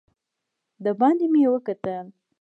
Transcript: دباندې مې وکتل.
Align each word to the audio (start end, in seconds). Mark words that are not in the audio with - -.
دباندې 0.83 1.27
مې 1.33 1.43
وکتل. 1.53 2.05